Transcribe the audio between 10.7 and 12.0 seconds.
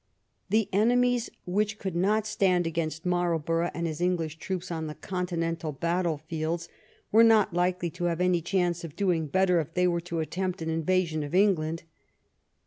invasion of England.